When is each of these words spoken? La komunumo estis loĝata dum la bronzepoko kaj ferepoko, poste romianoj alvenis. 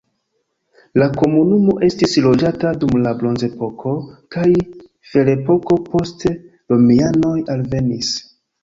La 1.01 1.07
komunumo 1.21 1.75
estis 1.87 2.15
loĝata 2.27 2.71
dum 2.85 2.97
la 3.03 3.13
bronzepoko 3.21 3.95
kaj 4.37 4.49
ferepoko, 5.13 5.81
poste 5.93 6.37
romianoj 6.75 7.41
alvenis. 7.57 8.15